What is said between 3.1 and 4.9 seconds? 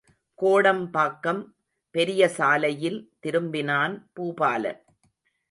திரும்பினான் பூபாலன்.